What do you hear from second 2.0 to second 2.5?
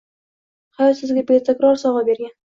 bergan